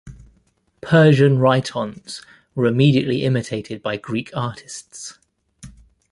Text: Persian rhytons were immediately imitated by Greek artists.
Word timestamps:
Persian 0.81 1.37
rhytons 1.37 2.25
were 2.55 2.65
immediately 2.65 3.21
imitated 3.23 3.83
by 3.83 3.97
Greek 3.97 4.35
artists. 4.35 5.19